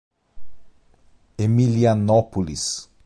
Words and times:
Emilianópolis 1.37 2.89